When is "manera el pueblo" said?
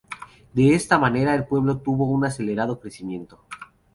0.97-1.77